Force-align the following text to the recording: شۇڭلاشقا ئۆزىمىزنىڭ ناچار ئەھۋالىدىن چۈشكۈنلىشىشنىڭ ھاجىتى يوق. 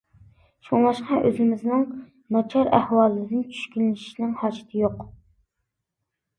شۇڭلاشقا 0.69 1.19
ئۆزىمىزنىڭ 1.29 1.83
ناچار 2.37 2.73
ئەھۋالىدىن 2.79 3.45
چۈشكۈنلىشىشنىڭ 3.53 4.35
ھاجىتى 4.43 4.85
يوق. 4.89 5.09